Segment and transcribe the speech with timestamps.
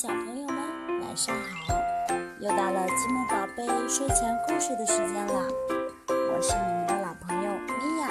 [0.00, 0.56] 小朋友们，
[1.00, 1.74] 晚上好！
[2.38, 5.48] 又到了积木宝贝睡前故事的时间了，
[6.08, 8.08] 我是你们的老朋友米娅。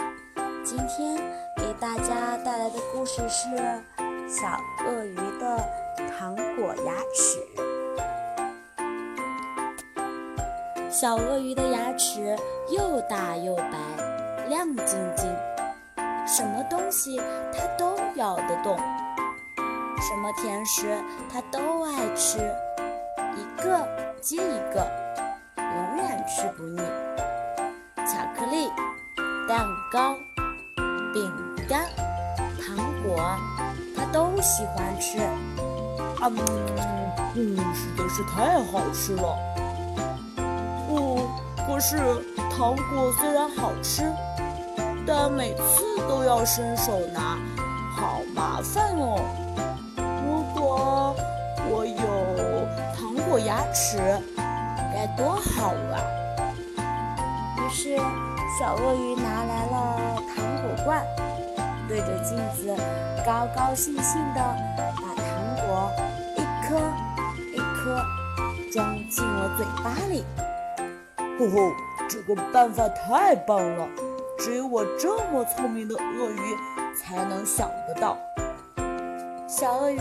[0.65, 1.15] 今天
[1.55, 3.47] 给大家带来的故事是
[4.27, 5.57] 《小鳄鱼的
[6.19, 7.39] 糖果牙齿》。
[10.91, 12.35] 小鳄鱼的牙齿
[12.69, 13.79] 又大又白，
[14.49, 15.33] 亮晶晶，
[16.27, 17.15] 什么东西
[17.53, 18.77] 它都咬得动。
[19.99, 22.37] 什么甜食他都爱吃，
[23.35, 23.87] 一个
[24.21, 24.87] 接一个，
[25.57, 26.81] 永远吃不腻。
[27.97, 28.69] 巧克力、
[29.47, 30.15] 蛋糕、
[31.13, 31.33] 饼
[31.67, 31.89] 干、
[32.61, 33.35] 糖果，
[33.95, 35.17] 他都喜欢吃。
[36.19, 36.31] 啊，
[37.35, 39.37] 嗯，实在是太好吃了。
[40.89, 41.27] 哦，
[41.67, 41.97] 可是
[42.55, 44.03] 糖果虽然好吃，
[45.05, 47.37] 但每次都要伸手拿，
[47.95, 49.19] 好麻烦哦。
[50.67, 51.15] 我
[51.69, 51.95] 我有
[52.93, 53.97] 糖果牙齿
[54.93, 55.95] 该多好啊！
[57.57, 57.95] 于是，
[58.59, 61.05] 小鳄鱼拿来了糖果罐，
[61.87, 62.75] 对着镜子
[63.25, 64.41] 高高兴兴地
[64.75, 65.89] 把糖果
[66.35, 66.75] 一颗
[67.53, 68.03] 一颗
[68.69, 70.25] 装进了嘴巴里。
[71.39, 71.71] 吼吼，
[72.09, 73.87] 这个办法太棒了！
[74.37, 76.57] 只有我这么聪明的鳄鱼
[76.93, 78.17] 才能想得到。
[79.47, 79.99] 小鳄鱼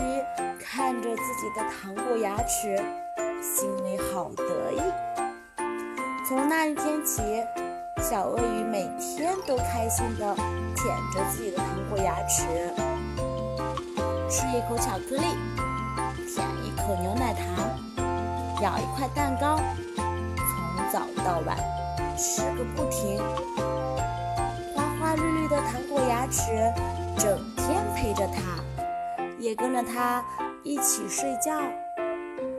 [0.59, 2.77] 看着自己的糖果牙齿。
[3.41, 4.81] 心里好得意。
[6.27, 7.21] 从那一天起，
[8.01, 10.35] 小鳄鱼每天都开心地
[10.75, 12.43] 舔着自己的糖果牙齿，
[14.29, 15.23] 吃一口巧克力，
[16.27, 17.79] 舔一口牛奶糖，
[18.61, 19.57] 咬一块蛋糕，
[19.95, 21.55] 从早到晚
[22.17, 23.17] 吃个不停。
[24.75, 26.51] 花花绿绿的糖果牙齿
[27.17, 28.41] 整天陪着它，
[29.39, 30.23] 也跟着他
[30.63, 31.61] 一起睡觉。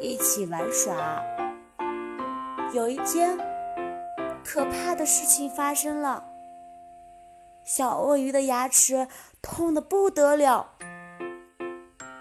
[0.01, 1.23] 一起玩耍。
[2.73, 3.37] 有一天，
[4.45, 6.25] 可怕的事情发生了。
[7.65, 9.09] 小鳄鱼的牙齿
[9.43, 10.75] 痛得不得了。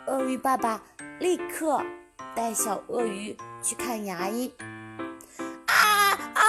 [0.07, 0.81] 鳄鱼爸爸
[1.19, 1.81] 立刻
[2.35, 4.53] 带小鳄鱼去看牙医。
[5.67, 6.43] 啊啊！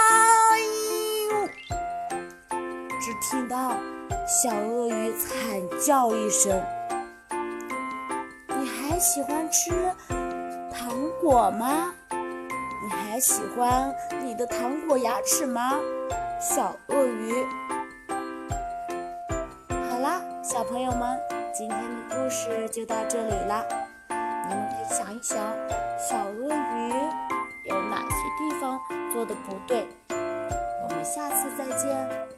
[3.01, 3.77] 只听到
[4.27, 5.31] 小鳄鱼惨
[5.79, 6.61] 叫一声。
[8.89, 9.71] 还喜欢吃？
[10.73, 10.89] 糖
[11.21, 11.93] 果吗？
[12.11, 13.95] 你还喜欢
[14.25, 15.79] 你的糖果牙齿吗，
[16.41, 17.47] 小鳄鱼？
[19.91, 21.21] 好啦，小朋友们，
[21.53, 23.63] 今天的故事就到这里了。
[24.09, 25.37] 你们可以想一想，
[25.99, 26.93] 小鳄鱼
[27.69, 28.81] 有哪些地方
[29.13, 29.87] 做的不对？
[30.09, 32.38] 我们下次再见。